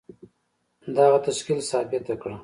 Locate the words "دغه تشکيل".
0.95-1.59